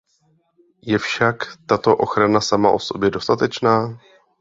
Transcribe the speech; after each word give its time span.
Je 0.81 0.97
však 0.99 1.57
tato 1.65 1.97
ochrana 1.97 2.41
sama 2.41 2.71
o 2.71 2.79
sobě 2.79 3.09
dostatečná? 3.09 3.97